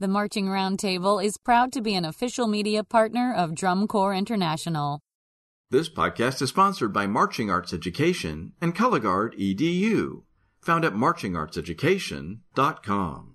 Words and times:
The 0.00 0.06
Marching 0.06 0.46
Roundtable 0.46 1.24
is 1.24 1.38
proud 1.38 1.72
to 1.72 1.80
be 1.80 1.96
an 1.96 2.04
official 2.04 2.46
media 2.46 2.84
partner 2.84 3.34
of 3.34 3.56
Drum 3.56 3.88
Corps 3.88 4.14
International. 4.14 5.00
This 5.70 5.88
podcast 5.88 6.40
is 6.40 6.50
sponsored 6.50 6.92
by 6.92 7.08
Marching 7.08 7.50
Arts 7.50 7.72
Education 7.72 8.52
and 8.60 8.76
Color 8.76 9.00
Guard 9.00 9.34
EDU, 9.36 10.22
found 10.60 10.84
at 10.84 10.92
marchingartseducation.com. 10.92 13.34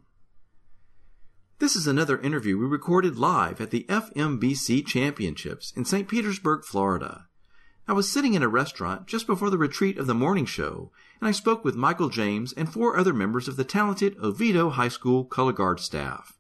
This 1.60 1.76
is 1.76 1.86
another 1.86 2.22
interview 2.22 2.58
we 2.58 2.66
recorded 2.66 3.18
live 3.18 3.60
at 3.60 3.72
the 3.72 3.86
FMBC 3.90 4.88
Championships 4.88 5.74
in 5.76 5.84
St. 5.84 6.08
Petersburg, 6.08 6.64
Florida. 6.64 7.26
I 7.90 7.92
was 7.92 8.10
sitting 8.10 8.36
in 8.36 8.44
a 8.44 8.48
restaurant 8.48 9.08
just 9.08 9.28
before 9.28 9.50
the 9.50 9.58
retreat 9.58 9.98
of 9.98 10.08
the 10.08 10.14
morning 10.14 10.46
show, 10.46 10.94
and 11.20 11.28
I 11.28 11.32
spoke 11.32 11.66
with 11.66 11.76
Michael 11.76 12.08
James 12.08 12.54
and 12.54 12.72
four 12.72 12.96
other 12.96 13.12
members 13.12 13.50
of 13.50 13.58
the 13.58 13.66
talented 13.66 14.16
Oviedo 14.24 14.70
High 14.70 14.88
School 14.88 15.26
Color 15.26 15.52
Guard 15.52 15.82
staff. 15.82 16.40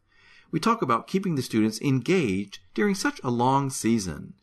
We 0.53 0.59
talk 0.59 0.83
about 0.83 1.07
keeping 1.07 1.33
the 1.33 1.41
students 1.41 1.81
engaged 1.81 2.59
during 2.75 2.93
such 2.93 3.19
a 3.23 3.31
long 3.31 3.71
season. 3.71 4.35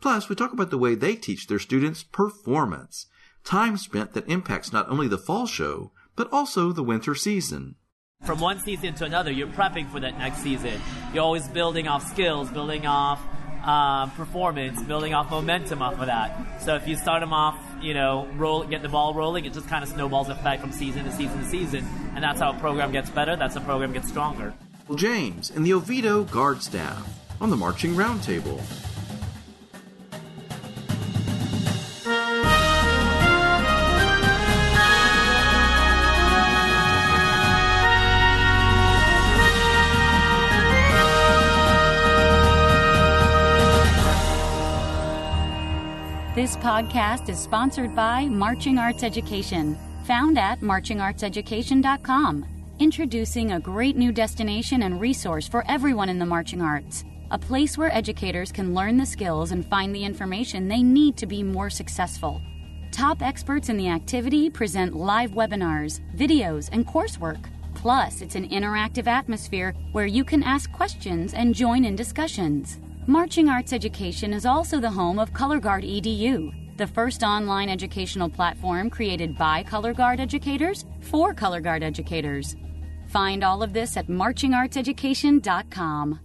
Plus, 0.00 0.28
we 0.28 0.34
talk 0.34 0.52
about 0.52 0.70
the 0.70 0.76
way 0.76 0.96
they 0.96 1.14
teach 1.14 1.46
their 1.46 1.60
students 1.60 2.02
performance, 2.02 3.06
time 3.44 3.76
spent 3.76 4.12
that 4.14 4.28
impacts 4.28 4.72
not 4.72 4.88
only 4.90 5.06
the 5.06 5.16
fall 5.16 5.46
show, 5.46 5.92
but 6.16 6.28
also 6.32 6.72
the 6.72 6.82
winter 6.82 7.14
season. 7.14 7.76
From 8.24 8.40
one 8.40 8.58
season 8.58 8.94
to 8.94 9.04
another, 9.04 9.30
you're 9.30 9.46
prepping 9.46 9.88
for 9.88 10.00
that 10.00 10.18
next 10.18 10.38
season. 10.38 10.80
You're 11.14 11.22
always 11.22 11.46
building 11.46 11.86
off 11.86 12.10
skills, 12.10 12.50
building 12.50 12.84
off 12.84 13.22
uh, 13.62 14.06
performance, 14.06 14.82
building 14.82 15.14
off 15.14 15.30
momentum 15.30 15.80
off 15.80 16.00
of 16.00 16.06
that. 16.06 16.60
So 16.60 16.74
if 16.74 16.88
you 16.88 16.96
start 16.96 17.20
them 17.20 17.32
off, 17.32 17.56
you 17.80 17.94
know, 17.94 18.26
roll, 18.34 18.64
get 18.64 18.82
the 18.82 18.88
ball 18.88 19.14
rolling, 19.14 19.44
it 19.44 19.52
just 19.52 19.68
kind 19.68 19.84
of 19.84 19.90
snowballs 19.90 20.28
effect 20.28 20.60
from 20.60 20.72
season 20.72 21.04
to 21.04 21.12
season 21.12 21.38
to 21.38 21.48
season, 21.48 21.86
and 22.16 22.24
that's 22.24 22.40
how 22.40 22.50
a 22.50 22.58
program 22.58 22.90
gets 22.90 23.10
better. 23.10 23.36
That's 23.36 23.54
how 23.54 23.62
a 23.62 23.64
program 23.64 23.92
gets 23.92 24.08
stronger. 24.08 24.52
James 24.96 25.50
and 25.50 25.64
the 25.64 25.74
Oviedo 25.74 26.24
Guard 26.24 26.62
staff 26.62 27.06
on 27.40 27.50
the 27.50 27.56
Marching 27.56 27.94
Roundtable. 27.94 28.60
This 46.34 46.56
podcast 46.56 47.28
is 47.28 47.38
sponsored 47.38 47.94
by 47.94 48.24
Marching 48.24 48.78
Arts 48.78 49.02
Education, 49.02 49.78
found 50.04 50.38
at 50.38 50.60
marchingartseducation.com, 50.60 52.46
introducing 52.82 53.52
a 53.52 53.60
great 53.60 53.96
new 53.96 54.10
destination 54.10 54.82
and 54.82 55.00
resource 55.00 55.46
for 55.46 55.64
everyone 55.68 56.08
in 56.08 56.18
the 56.18 56.26
marching 56.26 56.60
arts. 56.60 57.04
A 57.30 57.38
place 57.38 57.78
where 57.78 57.94
educators 57.94 58.50
can 58.50 58.74
learn 58.74 58.96
the 58.96 59.06
skills 59.06 59.52
and 59.52 59.64
find 59.64 59.94
the 59.94 60.04
information 60.04 60.66
they 60.66 60.82
need 60.82 61.16
to 61.18 61.26
be 61.26 61.44
more 61.44 61.70
successful. 61.70 62.42
Top 62.90 63.22
experts 63.22 63.68
in 63.68 63.76
the 63.76 63.88
activity 63.88 64.50
present 64.50 64.96
live 64.96 65.30
webinars, 65.30 66.00
videos, 66.16 66.68
and 66.72 66.84
coursework. 66.84 67.44
Plus, 67.76 68.20
it's 68.20 68.34
an 68.34 68.48
interactive 68.48 69.06
atmosphere 69.06 69.74
where 69.92 70.06
you 70.06 70.24
can 70.24 70.42
ask 70.42 70.72
questions 70.72 71.34
and 71.34 71.54
join 71.54 71.84
in 71.84 71.94
discussions. 71.94 72.80
Marching 73.06 73.48
Arts 73.48 73.72
Education 73.72 74.32
is 74.32 74.44
also 74.44 74.80
the 74.80 74.90
home 74.90 75.20
of 75.20 75.32
Color 75.32 75.60
Guard 75.60 75.84
EDU, 75.84 76.52
the 76.78 76.86
first 76.88 77.22
online 77.22 77.68
educational 77.68 78.28
platform 78.28 78.90
created 78.90 79.38
by 79.38 79.62
Color 79.62 79.94
Guard 79.94 80.18
educators 80.18 80.84
for 81.00 81.32
Color 81.32 81.60
Guard 81.60 81.84
educators. 81.84 82.56
Find 83.12 83.44
all 83.44 83.62
of 83.62 83.74
this 83.74 83.98
at 83.98 84.08
marchingartseducation.com. 84.08 86.20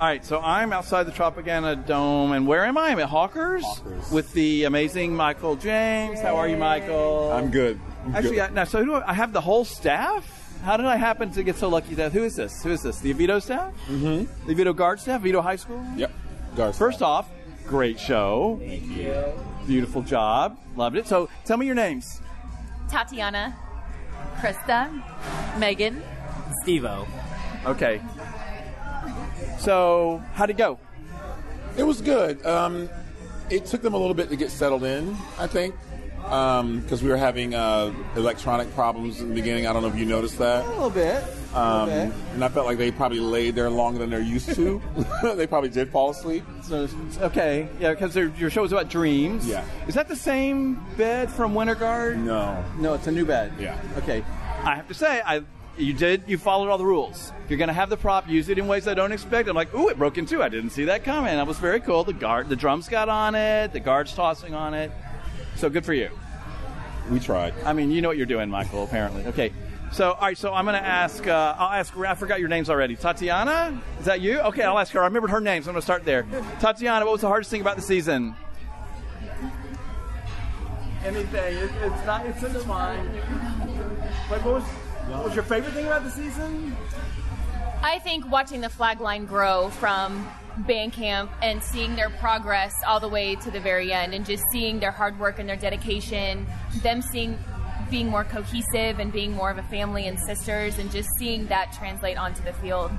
All 0.00 0.08
right, 0.08 0.24
so 0.24 0.40
I'm 0.40 0.72
outside 0.72 1.04
the 1.04 1.12
Tropicana 1.12 1.86
Dome, 1.86 2.32
and 2.32 2.48
where 2.48 2.64
am 2.64 2.76
I? 2.76 2.88
I'm 2.88 2.98
at 2.98 3.08
Hawkers, 3.08 3.62
Hawkers. 3.64 4.10
with 4.10 4.32
the 4.32 4.64
amazing 4.64 5.14
Michael 5.14 5.54
James. 5.54 6.20
How 6.20 6.34
are 6.34 6.48
you, 6.48 6.56
Michael? 6.56 7.30
I'm 7.32 7.52
good. 7.52 7.78
I'm 8.04 8.16
Actually, 8.16 8.34
good. 8.34 8.50
I, 8.50 8.52
now, 8.52 8.64
so 8.64 8.80
who 8.80 8.86
do 8.86 8.94
I, 8.94 9.10
I 9.10 9.14
have 9.14 9.32
the 9.32 9.40
whole 9.40 9.64
staff? 9.64 10.28
How 10.64 10.76
did 10.76 10.86
I 10.86 10.96
happen 10.96 11.30
to 11.30 11.44
get 11.44 11.54
so 11.54 11.68
lucky 11.68 11.94
that 11.94 12.10
who 12.10 12.24
is 12.24 12.34
this? 12.34 12.64
Who 12.64 12.72
is 12.72 12.82
this? 12.82 12.98
The 12.98 13.12
Oviedo 13.12 13.38
staff? 13.38 13.72
Mm-hmm. 13.86 14.24
The 14.46 14.52
Oviedo 14.52 14.72
Guard 14.72 14.98
staff? 14.98 15.20
Oviedo 15.20 15.40
High 15.40 15.54
School? 15.56 15.84
Yep. 15.96 16.10
Guards. 16.56 16.76
First 16.76 17.00
off, 17.00 17.28
great 17.64 18.00
show. 18.00 18.58
Thank 18.60 18.88
you. 18.96 19.14
Beautiful 19.68 20.02
job. 20.02 20.58
Loved 20.74 20.96
it. 20.96 21.06
So 21.06 21.28
tell 21.44 21.56
me 21.56 21.66
your 21.66 21.76
names. 21.76 22.20
Tatiana, 22.90 23.56
Krista, 24.38 24.90
Megan. 25.58 26.02
Stevo. 26.64 27.06
Okay. 27.66 28.00
So 29.58 30.22
how'd 30.34 30.50
it 30.50 30.56
go? 30.56 30.78
it 31.76 31.82
was 31.82 32.00
good. 32.00 32.44
Um, 32.46 32.88
it 33.50 33.66
took 33.66 33.82
them 33.82 33.94
a 33.94 33.98
little 33.98 34.14
bit 34.14 34.30
to 34.30 34.36
get 34.36 34.50
settled 34.50 34.84
in, 34.84 35.16
I 35.38 35.46
think, 35.46 35.74
because 36.22 37.02
we 37.02 37.10
were 37.10 37.16
having 37.16 37.54
uh, 37.54 37.92
electronic 38.16 38.72
problems 38.74 39.20
in 39.20 39.28
the 39.28 39.34
beginning. 39.34 39.66
I 39.66 39.72
don't 39.72 39.82
know 39.82 39.88
if 39.88 39.96
you 39.96 40.06
noticed 40.06 40.38
that. 40.38 40.64
A 40.64 40.68
little 40.68 40.90
bit. 40.90 41.22
Um, 41.54 41.62
a 41.62 41.84
little 41.84 42.06
bit. 42.06 42.16
and 42.34 42.44
I 42.44 42.48
felt 42.48 42.66
like 42.66 42.78
they 42.78 42.90
probably 42.90 43.20
laid 43.20 43.54
there 43.54 43.70
longer 43.70 43.98
than 43.98 44.10
they're 44.10 44.20
used 44.20 44.54
to. 44.54 44.80
they 45.36 45.46
probably 45.46 45.68
did 45.68 45.90
fall 45.90 46.10
asleep. 46.10 46.44
So, 46.62 46.88
okay, 47.20 47.68
yeah, 47.78 47.90
because 47.90 48.16
your 48.16 48.50
show 48.50 48.64
is 48.64 48.72
about 48.72 48.88
dreams. 48.88 49.46
Yeah. 49.46 49.64
Is 49.86 49.94
that 49.94 50.08
the 50.08 50.16
same 50.16 50.84
bed 50.96 51.30
from 51.30 51.54
Winter 51.54 51.74
Guard? 51.74 52.18
No. 52.24 52.64
No, 52.78 52.94
it's 52.94 53.06
a 53.06 53.12
new 53.12 53.26
bed. 53.26 53.52
Yeah. 53.58 53.78
Okay. 53.98 54.24
I 54.64 54.76
have 54.76 54.88
to 54.88 54.94
say, 54.94 55.20
I 55.24 55.42
you 55.76 55.92
did 55.92 56.24
you 56.26 56.38
followed 56.38 56.68
all 56.70 56.78
the 56.78 56.86
rules. 56.86 57.32
If 57.44 57.50
you're 57.50 57.58
going 57.58 57.68
to 57.68 57.74
have 57.74 57.90
the 57.90 57.96
prop, 57.96 58.28
use 58.28 58.48
it 58.48 58.58
in 58.58 58.66
ways 58.66 58.86
I 58.86 58.94
don't 58.94 59.12
expect. 59.12 59.48
I'm 59.48 59.56
like, 59.56 59.74
ooh, 59.74 59.88
it 59.88 59.98
broke 59.98 60.18
in 60.18 60.26
two. 60.26 60.42
I 60.42 60.48
didn't 60.48 60.70
see 60.70 60.84
that 60.84 61.04
coming. 61.04 61.34
That 61.34 61.46
was 61.46 61.58
very 61.58 61.80
cool. 61.80 62.04
The 62.04 62.12
guard, 62.12 62.48
the 62.48 62.56
drums 62.56 62.88
got 62.88 63.08
on 63.08 63.34
it. 63.34 63.72
The 63.72 63.80
guards 63.80 64.14
tossing 64.14 64.54
on 64.54 64.72
it. 64.72 64.90
So 65.56 65.68
good 65.68 65.84
for 65.84 65.92
you. 65.92 66.10
We 67.10 67.20
tried. 67.20 67.54
I 67.64 67.72
mean, 67.72 67.90
you 67.90 68.00
know 68.00 68.08
what 68.08 68.16
you're 68.16 68.26
doing, 68.26 68.48
Michael. 68.48 68.84
Apparently. 68.84 69.26
Okay. 69.26 69.52
So, 69.92 70.12
all 70.12 70.20
right. 70.22 70.38
So 70.38 70.54
I'm 70.54 70.64
going 70.64 70.80
to 70.80 70.86
ask. 70.86 71.26
Uh, 71.26 71.54
I'll 71.58 71.78
ask. 71.78 71.96
I 71.96 72.14
forgot 72.14 72.40
your 72.40 72.48
names 72.48 72.70
already. 72.70 72.96
Tatiana, 72.96 73.78
is 73.98 74.06
that 74.06 74.20
you? 74.20 74.40
Okay, 74.40 74.62
I'll 74.62 74.78
ask 74.78 74.92
her. 74.92 75.00
I 75.00 75.04
remembered 75.04 75.30
her 75.30 75.40
name, 75.40 75.62
so 75.62 75.68
I'm 75.68 75.74
going 75.74 75.82
to 75.82 75.84
start 75.84 76.04
there. 76.04 76.26
Tatiana, 76.60 77.04
what 77.04 77.12
was 77.12 77.20
the 77.20 77.28
hardest 77.28 77.50
thing 77.50 77.60
about 77.60 77.76
the 77.76 77.82
season? 77.82 78.34
Anything. 81.04 81.56
It, 81.58 81.70
it's 81.82 82.06
not. 82.06 82.24
It's, 82.24 82.42
it's 82.42 82.64
fine. 82.64 83.06
Like, 84.30 84.44
what 84.44 84.54
was, 84.54 84.64
what 84.64 85.24
was 85.24 85.34
your 85.34 85.44
favorite 85.44 85.72
thing 85.72 85.86
about 85.86 86.04
the 86.04 86.10
season? 86.10 86.76
I 87.82 87.98
think 87.98 88.30
watching 88.30 88.62
the 88.62 88.70
flag 88.70 89.00
line 89.00 89.26
grow 89.26 89.68
from 89.68 90.26
band 90.58 90.92
camp 90.92 91.30
and 91.42 91.62
seeing 91.62 91.96
their 91.96 92.08
progress 92.08 92.72
all 92.86 93.00
the 93.00 93.08
way 93.08 93.34
to 93.36 93.50
the 93.50 93.60
very 93.60 93.92
end 93.92 94.14
and 94.14 94.24
just 94.24 94.44
seeing 94.52 94.80
their 94.80 94.90
hard 94.90 95.18
work 95.18 95.38
and 95.38 95.48
their 95.48 95.56
dedication, 95.56 96.46
them 96.82 97.02
seeing 97.02 97.38
being 97.90 98.08
more 98.08 98.24
cohesive 98.24 98.98
and 98.98 99.12
being 99.12 99.32
more 99.32 99.50
of 99.50 99.58
a 99.58 99.62
family 99.64 100.06
and 100.06 100.18
sisters 100.18 100.78
and 100.78 100.90
just 100.90 101.08
seeing 101.18 101.46
that 101.48 101.72
translate 101.74 102.16
onto 102.16 102.42
the 102.42 102.52
field. 102.54 102.90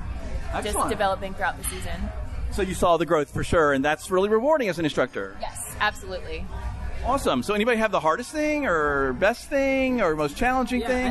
Just 0.64 0.78
developing 0.88 1.34
throughout 1.34 1.58
the 1.58 1.68
season. 1.68 2.10
So 2.52 2.62
you 2.62 2.76
saw 2.76 2.96
the 2.96 3.06
growth 3.06 3.34
for 3.34 3.44
sure, 3.44 3.74
and 3.74 3.84
that's 3.84 4.10
really 4.10 4.30
rewarding 4.30 4.70
as 4.70 4.80
an 4.80 4.86
instructor. 4.86 5.36
Yes, 5.42 5.76
absolutely. 5.82 6.46
Awesome. 7.06 7.44
So 7.44 7.54
anybody 7.54 7.78
have 7.78 7.92
the 7.92 8.00
hardest 8.00 8.32
thing, 8.32 8.66
or 8.66 9.14
best 9.14 9.48
thing, 9.48 10.02
or 10.02 10.16
most 10.16 10.36
challenging 10.36 10.82
Yeah, 10.82 10.88
thing? 10.88 11.08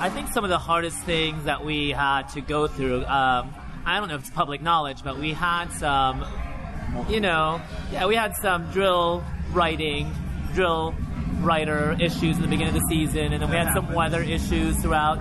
I- 0.00 0.08
think 0.08 0.32
some 0.32 0.42
of 0.42 0.50
the 0.50 0.58
hardest 0.58 0.98
things 0.98 1.44
that 1.44 1.64
we 1.64 1.90
had 1.90 2.28
to 2.30 2.40
go 2.40 2.66
through, 2.66 3.04
um, 3.06 3.54
I 3.86 3.98
don't 4.00 4.08
know 4.08 4.16
if 4.16 4.22
it's 4.22 4.30
public 4.30 4.60
knowledge, 4.60 5.04
but 5.04 5.18
we 5.18 5.32
had 5.32 5.70
some, 5.72 6.24
you 7.08 7.20
know, 7.20 7.60
yeah, 7.92 8.06
we 8.06 8.16
had 8.16 8.34
some 8.42 8.70
drill 8.72 9.22
writing, 9.52 10.12
drill 10.52 10.94
writer 11.40 11.96
issues 12.00 12.34
in 12.36 12.42
the 12.42 12.48
beginning 12.48 12.74
of 12.74 12.80
the 12.80 12.86
season, 12.90 13.32
and 13.32 13.40
then 13.40 13.48
we 13.50 13.56
had 13.56 13.72
some 13.72 13.92
weather 13.94 14.22
issues 14.22 14.76
throughout. 14.82 15.18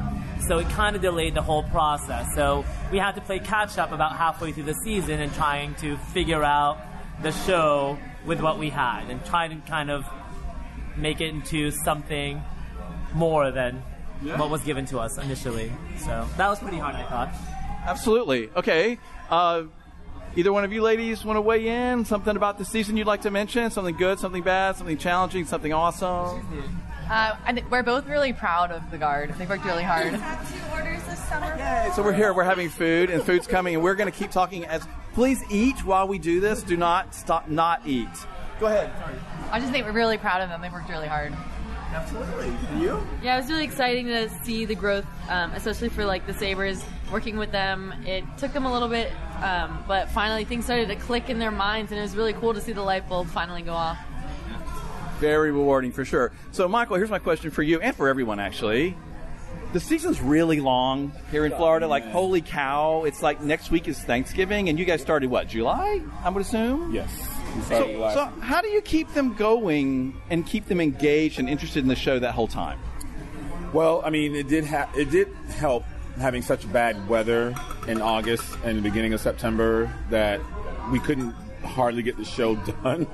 So 0.47 0.57
it 0.57 0.67
kind 0.71 0.95
of 0.95 1.03
delayed 1.03 1.35
the 1.35 1.41
whole 1.43 1.63
process. 1.63 2.25
So 2.33 2.65
we 2.91 2.97
had 2.97 3.13
to 3.13 3.21
play 3.21 3.37
catch 3.39 3.77
up 3.77 3.91
about 3.91 4.15
halfway 4.17 4.53
through 4.53 4.63
the 4.63 4.75
season 4.83 5.19
and 5.19 5.31
trying 5.35 5.75
to 5.75 5.97
figure 6.13 6.43
out 6.43 6.79
the 7.21 7.31
show 7.31 7.97
with 8.25 8.41
what 8.41 8.59
we 8.59 8.69
had 8.69 9.09
and 9.09 9.23
try 9.25 9.47
to 9.47 9.55
kind 9.67 9.89
of 9.89 10.05
make 10.97 11.21
it 11.21 11.29
into 11.29 11.71
something 11.71 12.41
more 13.13 13.51
than 13.51 13.81
what 14.21 14.49
was 14.49 14.61
given 14.63 14.85
to 14.87 14.99
us 14.99 15.17
initially. 15.17 15.71
So 15.97 16.27
that 16.37 16.47
was 16.47 16.59
pretty 16.59 16.77
hard, 16.77 16.95
I 16.95 17.03
thought. 17.03 17.33
Absolutely. 17.85 18.49
Okay. 18.55 18.99
Uh, 19.29 19.63
either 20.35 20.51
one 20.51 20.63
of 20.63 20.73
you 20.73 20.81
ladies 20.81 21.23
want 21.23 21.37
to 21.37 21.41
weigh 21.41 21.67
in? 21.67 22.05
Something 22.05 22.35
about 22.35 22.57
the 22.57 22.65
season 22.65 22.97
you'd 22.97 23.07
like 23.07 23.21
to 23.21 23.31
mention? 23.31 23.71
Something 23.71 23.95
good, 23.95 24.19
something 24.19 24.43
bad, 24.43 24.75
something 24.75 24.97
challenging, 24.97 25.45
something 25.45 25.73
awesome? 25.73 26.45
Uh, 27.09 27.35
I 27.43 27.63
we're 27.71 27.81
both 27.81 28.07
really 28.07 28.33
proud 28.33 28.71
of 28.71 28.91
the 28.91 28.97
guard. 28.97 29.33
They 29.37 29.45
worked 29.47 29.65
really 29.65 29.83
hard. 29.83 30.13
Two 31.29 31.35
orders 31.35 31.49
this 31.49 31.55
summer. 31.55 31.55
Yay. 31.57 31.91
So 31.95 32.03
we're 32.03 32.13
here, 32.13 32.33
we're 32.33 32.43
having 32.43 32.69
food, 32.69 33.09
and 33.09 33.23
food's 33.23 33.47
coming, 33.47 33.75
and 33.75 33.83
we're 33.83 33.95
going 33.95 34.11
to 34.11 34.17
keep 34.17 34.31
talking 34.31 34.65
as. 34.65 34.87
Please 35.13 35.43
eat 35.49 35.83
while 35.83 36.07
we 36.07 36.19
do 36.19 36.39
this. 36.39 36.63
Do 36.63 36.77
not 36.77 37.13
stop, 37.13 37.49
not 37.49 37.81
eat. 37.85 38.07
Go 38.59 38.67
ahead. 38.67 38.91
I 39.51 39.59
just 39.59 39.71
think 39.71 39.85
we're 39.85 39.91
really 39.91 40.17
proud 40.17 40.41
of 40.41 40.49
them. 40.49 40.61
They 40.61 40.69
worked 40.69 40.89
really 40.89 41.07
hard. 41.07 41.33
Absolutely. 41.91 42.53
And 42.69 42.81
you? 42.81 43.07
Yeah, 43.23 43.35
it 43.35 43.41
was 43.41 43.49
really 43.49 43.63
exciting 43.63 44.05
to 44.07 44.29
see 44.43 44.65
the 44.65 44.75
growth, 44.75 45.05
um, 45.27 45.51
especially 45.53 45.89
for 45.89 46.05
like 46.05 46.27
the 46.27 46.33
Sabers. 46.33 46.83
Working 47.11 47.37
with 47.37 47.51
them, 47.51 47.93
it 48.05 48.23
took 48.37 48.53
them 48.53 48.65
a 48.65 48.71
little 48.71 48.87
bit, 48.87 49.11
um, 49.41 49.83
but 49.87 50.09
finally 50.09 50.45
things 50.45 50.65
started 50.65 50.87
to 50.89 50.95
click 50.95 51.29
in 51.29 51.39
their 51.39 51.51
minds, 51.51 51.91
and 51.91 51.99
it 51.99 52.03
was 52.03 52.15
really 52.15 52.33
cool 52.33 52.53
to 52.53 52.61
see 52.61 52.71
the 52.71 52.83
light 52.83 53.09
bulb 53.09 53.27
finally 53.27 53.63
go 53.63 53.73
off. 53.73 53.97
Very 55.19 55.51
rewarding 55.51 55.91
for 55.91 56.05
sure. 56.05 56.31
So, 56.51 56.67
Michael, 56.67 56.97
here's 56.97 57.09
my 57.09 57.19
question 57.19 57.49
for 57.49 57.63
you 57.63 57.81
and 57.81 57.95
for 57.95 58.07
everyone, 58.07 58.39
actually. 58.39 58.95
The 59.71 59.79
season's 59.79 60.19
really 60.19 60.59
long 60.59 61.11
here 61.29 61.45
in 61.45 61.51
Florida. 61.51 61.87
Like, 61.87 62.03
holy 62.07 62.41
cow! 62.41 63.03
It's 63.03 63.21
like 63.21 63.41
next 63.41 63.69
week 63.69 63.87
is 63.87 63.99
Thanksgiving, 63.99 64.67
and 64.67 64.79
you 64.79 64.85
guys 64.85 64.99
started 65.01 65.29
what 65.29 65.47
July? 65.47 66.01
I 66.23 66.29
would 66.29 66.41
assume. 66.41 66.91
Yes. 66.93 67.11
So, 67.67 67.85
last- 67.85 68.15
so 68.15 68.25
how 68.41 68.61
do 68.61 68.67
you 68.69 68.81
keep 68.81 69.13
them 69.13 69.35
going 69.35 70.19
and 70.31 70.45
keep 70.45 70.65
them 70.67 70.81
engaged 70.81 71.37
and 71.39 71.47
interested 71.47 71.83
in 71.83 71.87
the 71.87 71.95
show 71.95 72.17
that 72.17 72.33
whole 72.33 72.47
time? 72.47 72.79
Well, 73.71 74.01
I 74.03 74.09
mean, 74.09 74.35
it 74.35 74.47
did 74.47 74.65
ha- 74.65 74.89
it 74.95 75.11
did 75.11 75.27
help 75.57 75.83
having 76.19 76.41
such 76.41 76.71
bad 76.73 77.07
weather 77.07 77.53
in 77.87 78.01
August 78.01 78.43
and 78.63 78.77
the 78.77 78.81
beginning 78.81 79.13
of 79.13 79.21
September 79.21 79.93
that 80.09 80.41
we 80.91 80.99
couldn't 80.99 81.31
hardly 81.63 82.01
get 82.01 82.17
the 82.17 82.25
show 82.25 82.55
done. 82.83 83.05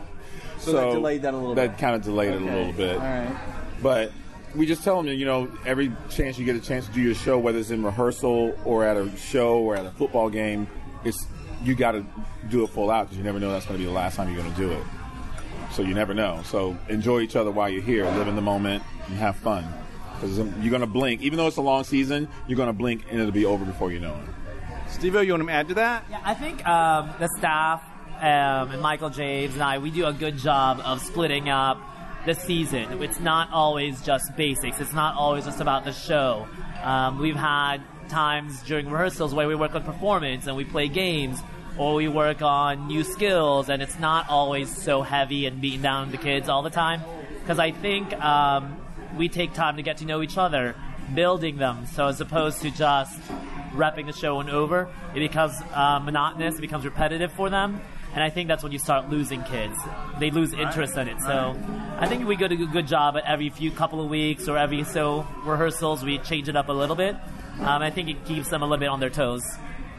So 0.59 0.71
that 0.71 0.91
delayed 0.93 1.21
that 1.23 1.33
a 1.33 1.37
little 1.37 1.55
That 1.55 1.71
bit. 1.71 1.79
kind 1.79 1.95
of 1.95 2.01
delayed 2.03 2.33
it 2.33 2.41
a 2.41 2.45
little 2.45 2.71
bit. 2.71 2.95
All 2.95 3.01
right. 3.01 3.35
But 3.83 4.11
we 4.55 4.65
just 4.65 4.83
tell 4.83 5.01
them, 5.01 5.07
you 5.13 5.25
know, 5.25 5.51
every 5.65 5.91
chance 6.09 6.37
you 6.37 6.45
get 6.45 6.55
a 6.55 6.59
chance 6.59 6.87
to 6.87 6.91
do 6.93 7.01
your 7.01 7.15
show, 7.15 7.37
whether 7.37 7.59
it's 7.59 7.71
in 7.71 7.83
rehearsal 7.83 8.57
or 8.65 8.85
at 8.85 8.97
a 8.97 9.15
show 9.17 9.59
or 9.59 9.75
at 9.75 9.85
a 9.85 9.91
football 9.91 10.29
game, 10.29 10.67
it's 11.03 11.27
you 11.63 11.75
got 11.75 11.91
to 11.91 12.05
do 12.49 12.63
it 12.63 12.67
full 12.67 12.91
out 12.91 13.05
because 13.05 13.17
you 13.17 13.23
never 13.23 13.39
know 13.39 13.51
that's 13.51 13.65
going 13.65 13.77
to 13.77 13.83
be 13.83 13.85
the 13.85 13.95
last 13.95 14.15
time 14.15 14.31
you're 14.31 14.41
going 14.41 14.53
to 14.53 14.59
do 14.59 14.71
it. 14.71 14.83
So 15.71 15.81
you 15.81 15.93
never 15.93 16.13
know. 16.13 16.41
So 16.45 16.77
enjoy 16.89 17.21
each 17.21 17.35
other 17.35 17.51
while 17.51 17.69
you're 17.69 17.81
here, 17.81 18.05
live 18.05 18.27
in 18.27 18.35
the 18.35 18.41
moment, 18.41 18.83
and 19.07 19.17
have 19.17 19.35
fun. 19.35 19.67
Because 20.15 20.37
you're 20.37 20.69
going 20.69 20.81
to 20.81 20.87
blink, 20.87 21.21
even 21.21 21.37
though 21.37 21.47
it's 21.47 21.57
a 21.57 21.61
long 21.61 21.83
season, 21.83 22.29
you're 22.47 22.55
going 22.55 22.67
to 22.67 22.73
blink 22.73 23.05
and 23.09 23.19
it'll 23.19 23.31
be 23.31 23.45
over 23.45 23.65
before 23.65 23.91
you 23.91 23.99
know 23.99 24.15
it. 24.15 24.89
Steve, 24.89 25.15
you 25.15 25.33
want 25.33 25.45
to 25.45 25.53
add 25.53 25.67
to 25.67 25.73
that? 25.73 26.05
Yeah, 26.09 26.21
I 26.23 26.33
think 26.33 26.65
um, 26.65 27.09
the 27.19 27.27
staff 27.37 27.83
um, 28.17 28.71
and 28.71 28.81
Michael 28.81 29.09
James 29.09 29.55
and 29.55 29.63
I, 29.63 29.79
we 29.79 29.91
do 29.91 30.05
a 30.05 30.13
good 30.13 30.37
job 30.37 30.79
of 30.85 31.01
splitting 31.01 31.49
up 31.49 31.81
the 32.25 32.33
season. 32.33 33.01
It's 33.01 33.19
not 33.19 33.51
always 33.51 34.01
just 34.01 34.35
basics. 34.35 34.79
It's 34.79 34.93
not 34.93 35.15
always 35.15 35.45
just 35.45 35.61
about 35.61 35.85
the 35.85 35.93
show. 35.93 36.47
Um, 36.83 37.19
we've 37.19 37.35
had 37.35 37.81
times 38.09 38.61
during 38.63 38.89
rehearsals 38.89 39.33
where 39.33 39.47
we 39.47 39.55
work 39.55 39.75
on 39.75 39.83
performance 39.83 40.47
and 40.47 40.55
we 40.55 40.65
play 40.65 40.87
games, 40.87 41.39
or 41.77 41.95
we 41.95 42.07
work 42.07 42.41
on 42.41 42.87
new 42.87 43.03
skills, 43.03 43.69
and 43.69 43.81
it's 43.81 43.99
not 43.99 44.29
always 44.29 44.75
so 44.75 45.01
heavy 45.01 45.45
and 45.45 45.61
beating 45.61 45.81
down 45.81 46.11
the 46.11 46.17
kids 46.17 46.49
all 46.49 46.61
the 46.61 46.69
time. 46.69 47.01
Because 47.41 47.59
I 47.59 47.71
think 47.71 48.13
um, 48.13 48.77
we 49.17 49.29
take 49.29 49.53
time 49.53 49.75
to 49.77 49.83
get 49.83 49.97
to 49.97 50.05
know 50.05 50.21
each 50.21 50.37
other, 50.37 50.75
building 51.13 51.57
them. 51.57 51.85
So 51.85 52.07
as 52.07 52.21
opposed 52.21 52.61
to 52.61 52.71
just 52.71 53.19
repping 53.73 54.05
the 54.05 54.13
show 54.13 54.39
and 54.39 54.49
over, 54.49 54.89
it 55.13 55.19
becomes 55.19 55.53
uh, 55.73 55.99
monotonous, 55.99 56.55
it 56.57 56.61
becomes 56.61 56.85
repetitive 56.85 57.31
for 57.33 57.49
them. 57.49 57.81
And 58.15 58.23
I 58.23 58.29
think 58.29 58.47
that's 58.47 58.63
when 58.63 58.71
you 58.71 58.79
start 58.79 59.09
losing 59.09 59.43
kids. 59.43 59.77
They 60.19 60.31
lose 60.31 60.53
interest 60.53 60.95
in 60.97 61.09
it. 61.09 61.19
So 61.21 61.55
I 61.99 62.07
think 62.07 62.25
we 62.25 62.37
do 62.37 62.45
a 62.45 62.65
good 62.65 62.87
job 62.87 63.17
at 63.17 63.25
every 63.25 63.49
few 63.49 63.71
couple 63.71 63.99
of 64.01 64.09
weeks 64.09 64.47
or 64.47 64.57
every 64.57 64.85
so 64.85 65.27
rehearsals, 65.43 66.03
we 66.03 66.17
change 66.19 66.47
it 66.47 66.55
up 66.55 66.69
a 66.69 66.71
little 66.71 66.95
bit. 66.95 67.15
Um, 67.59 67.81
I 67.81 67.89
think 67.89 68.07
it 68.09 68.23
keeps 68.25 68.47
them 68.49 68.61
a 68.61 68.65
little 68.65 68.79
bit 68.79 68.87
on 68.87 69.01
their 69.01 69.09
toes. 69.09 69.43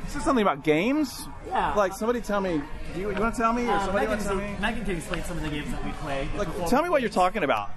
Is 0.06 0.22
something 0.22 0.42
about 0.42 0.64
games? 0.64 1.28
Yeah. 1.46 1.74
Like 1.74 1.92
somebody 1.92 2.20
tell 2.22 2.40
me. 2.40 2.62
Do 2.94 3.00
you, 3.00 3.10
you 3.10 3.20
want 3.20 3.34
to 3.34 3.40
tell 3.40 3.52
me, 3.52 3.66
or 3.66 3.72
Uh, 3.72 3.84
somebody 3.84 4.06
Megan, 4.06 4.08
want 4.10 4.20
to 4.22 4.26
tell 4.28 4.36
me? 4.36 4.56
Megan 4.60 4.84
can 4.84 4.96
explain 4.96 5.22
some 5.24 5.36
of 5.36 5.42
the 5.42 5.50
games 5.50 5.70
that 5.70 5.84
we 5.84 5.90
play. 5.92 6.28
Like, 6.38 6.68
tell 6.68 6.82
me 6.82 6.88
what 6.88 7.02
you're 7.02 7.10
talking 7.10 7.42
about. 7.44 7.70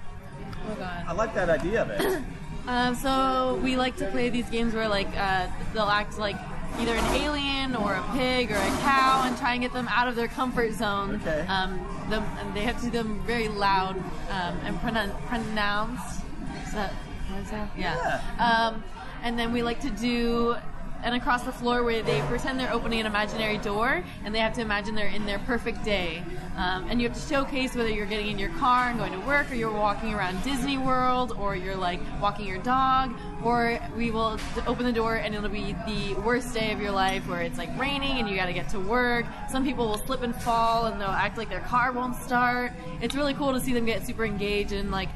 Oh 0.70 0.74
god. 0.76 1.04
I 1.06 1.12
like 1.12 1.34
that 1.34 1.50
idea 1.50 1.82
of 1.82 1.90
it. 1.90 2.22
Um, 2.66 2.94
so 2.94 3.58
we 3.64 3.76
like 3.76 3.96
to 3.96 4.06
play 4.10 4.28
these 4.28 4.48
games 4.50 4.74
where 4.74 4.86
like 4.86 5.08
uh, 5.16 5.48
they'll 5.72 5.84
act 5.88 6.18
like 6.18 6.36
either 6.78 6.94
an 6.94 7.04
alien 7.16 7.76
or 7.76 7.94
a 7.94 8.02
pig 8.12 8.50
or 8.50 8.56
a 8.56 8.70
cow 8.80 9.22
and 9.26 9.36
try 9.36 9.52
and 9.52 9.62
get 9.62 9.72
them 9.72 9.88
out 9.88 10.08
of 10.08 10.16
their 10.16 10.28
comfort 10.28 10.72
zone. 10.72 11.16
Okay. 11.16 11.46
Um, 11.46 11.78
them, 12.08 12.24
and 12.38 12.54
they 12.54 12.62
have 12.62 12.78
to 12.78 12.84
do 12.86 12.90
them 12.90 13.20
very 13.26 13.48
loud 13.48 13.96
um, 14.30 14.58
and 14.64 14.80
pronoun- 14.80 15.14
pronounced. 15.26 16.22
Is 16.66 16.72
that 16.72 16.92
what 17.30 17.42
is 17.42 17.50
that? 17.50 17.68
Yeah. 17.76 18.20
Um, 18.38 18.82
and 19.22 19.38
then 19.38 19.52
we 19.52 19.62
like 19.62 19.80
to 19.80 19.90
do 19.90 20.56
and 21.02 21.14
across 21.14 21.42
the 21.42 21.52
floor 21.52 21.82
where 21.82 22.02
they 22.02 22.20
pretend 22.22 22.58
they're 22.58 22.72
opening 22.72 23.00
an 23.00 23.06
imaginary 23.06 23.58
door 23.58 24.02
and 24.24 24.34
they 24.34 24.38
have 24.38 24.52
to 24.54 24.60
imagine 24.60 24.94
they're 24.94 25.08
in 25.08 25.26
their 25.26 25.38
perfect 25.40 25.84
day. 25.84 26.22
Um, 26.56 26.86
and 26.88 27.00
you 27.00 27.08
have 27.08 27.16
to 27.16 27.28
showcase 27.28 27.74
whether 27.74 27.88
you're 27.88 28.06
getting 28.06 28.28
in 28.28 28.38
your 28.38 28.50
car 28.50 28.88
and 28.90 28.98
going 28.98 29.12
to 29.12 29.20
work 29.20 29.50
or 29.50 29.54
you're 29.54 29.72
walking 29.72 30.12
around 30.12 30.42
Disney 30.42 30.78
World 30.78 31.32
or 31.38 31.56
you're 31.56 31.76
like 31.76 32.00
walking 32.20 32.46
your 32.46 32.58
dog 32.58 33.12
or 33.42 33.78
we 33.96 34.10
will 34.10 34.38
open 34.66 34.84
the 34.84 34.92
door 34.92 35.16
and 35.16 35.34
it'll 35.34 35.48
be 35.48 35.74
the 35.86 36.14
worst 36.20 36.52
day 36.52 36.72
of 36.72 36.80
your 36.80 36.90
life 36.90 37.26
where 37.28 37.40
it's 37.40 37.56
like 37.56 37.76
raining 37.78 38.18
and 38.18 38.28
you 38.28 38.36
got 38.36 38.46
to 38.46 38.52
get 38.52 38.68
to 38.70 38.80
work. 38.80 39.24
Some 39.50 39.64
people 39.64 39.88
will 39.88 39.98
slip 39.98 40.22
and 40.22 40.34
fall 40.34 40.86
and 40.86 41.00
they'll 41.00 41.08
act 41.08 41.38
like 41.38 41.48
their 41.48 41.60
car 41.60 41.92
won't 41.92 42.16
start. 42.16 42.72
It's 43.00 43.14
really 43.14 43.34
cool 43.34 43.52
to 43.52 43.60
see 43.60 43.72
them 43.72 43.86
get 43.86 44.06
super 44.06 44.24
engaged 44.24 44.72
and 44.72 44.90
like 44.90 45.08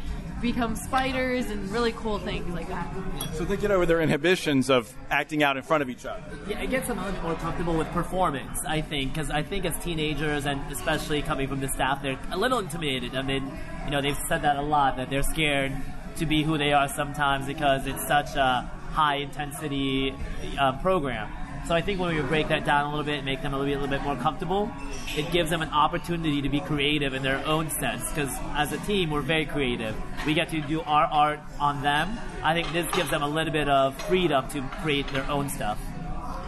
become 0.44 0.76
spiders 0.76 1.48
and 1.48 1.70
really 1.70 1.92
cool 1.92 2.18
things 2.18 2.54
like 2.54 2.68
that. 2.68 2.86
So 3.32 3.44
they 3.44 3.56
get 3.56 3.70
over 3.70 3.86
their 3.86 4.02
inhibitions 4.02 4.68
of 4.68 4.94
acting 5.10 5.42
out 5.42 5.56
in 5.56 5.62
front 5.62 5.82
of 5.82 5.88
each 5.88 6.04
other. 6.04 6.22
Yeah, 6.46 6.60
it 6.60 6.68
gets 6.68 6.86
them 6.86 6.98
a 6.98 7.02
little 7.02 7.14
bit 7.14 7.22
more 7.24 7.34
comfortable 7.36 7.74
with 7.74 7.88
performance, 7.88 8.60
I 8.68 8.82
think, 8.82 9.14
because 9.14 9.30
I 9.30 9.42
think 9.42 9.64
as 9.64 9.76
teenagers 9.82 10.44
and 10.44 10.60
especially 10.70 11.22
coming 11.22 11.48
from 11.48 11.60
the 11.60 11.68
staff, 11.68 12.02
they're 12.02 12.18
a 12.30 12.36
little 12.36 12.58
intimidated. 12.58 13.16
I 13.16 13.22
mean, 13.22 13.50
you 13.86 13.90
know, 13.90 14.02
they've 14.02 14.18
said 14.28 14.42
that 14.42 14.56
a 14.56 14.62
lot 14.62 14.98
that 14.98 15.08
they're 15.08 15.22
scared 15.22 15.72
to 16.16 16.26
be 16.26 16.42
who 16.42 16.58
they 16.58 16.74
are 16.74 16.88
sometimes 16.88 17.46
because 17.46 17.86
it's 17.86 18.06
such 18.06 18.36
a 18.36 18.70
high 18.92 19.16
intensity 19.16 20.14
uh, 20.60 20.72
program. 20.82 21.32
So 21.66 21.74
I 21.74 21.80
think 21.80 21.98
when 21.98 22.14
we 22.14 22.20
break 22.20 22.48
that 22.48 22.66
down 22.66 22.84
a 22.84 22.88
little 22.90 23.04
bit 23.04 23.16
and 23.16 23.24
make 23.24 23.40
them 23.40 23.54
a 23.54 23.58
little 23.58 23.72
bit, 23.72 23.78
a 23.78 23.80
little 23.80 23.98
bit 23.98 24.04
more 24.04 24.16
comfortable, 24.16 24.70
it 25.16 25.32
gives 25.32 25.48
them 25.48 25.62
an 25.62 25.70
opportunity 25.70 26.42
to 26.42 26.48
be 26.50 26.60
creative 26.60 27.14
in 27.14 27.22
their 27.22 27.44
own 27.46 27.70
sense. 27.70 28.06
Because 28.10 28.30
as 28.54 28.72
a 28.72 28.78
team, 28.78 29.10
we're 29.10 29.22
very 29.22 29.46
creative. 29.46 29.96
We 30.26 30.34
get 30.34 30.50
to 30.50 30.60
do 30.60 30.82
our 30.82 31.04
art 31.06 31.40
on 31.58 31.82
them. 31.82 32.18
I 32.42 32.52
think 32.52 32.70
this 32.74 32.90
gives 32.94 33.08
them 33.08 33.22
a 33.22 33.28
little 33.28 33.52
bit 33.52 33.68
of 33.68 34.00
freedom 34.02 34.46
to 34.50 34.60
create 34.82 35.08
their 35.08 35.28
own 35.30 35.48
stuff. 35.48 35.78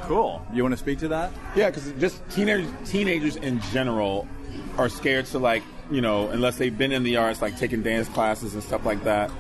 Cool. 0.03 0.47
You 0.53 0.63
want 0.63 0.73
to 0.75 0.79
speak 0.79 0.99
to 0.99 1.09
that? 1.09 1.33
Yeah, 1.55 1.71
because 1.71 1.91
just 1.93 2.29
teenagers, 2.31 2.71
teenagers 2.85 3.37
in 3.37 3.61
general 3.73 4.29
are 4.77 4.91
scared 4.91 5.25
to 5.27 5.39
like, 5.39 5.63
you 5.91 6.03
know, 6.03 6.29
unless 6.29 6.59
they've 6.59 6.77
been 6.77 6.93
in 6.93 7.03
the 7.03 7.17
arts, 7.17 7.41
like 7.41 7.57
taking 7.59 7.83
dance 7.83 8.09
classes 8.09 8.53
and 8.53 8.63
stuff 8.63 8.85
like 8.85 9.03
that. 9.05 9.31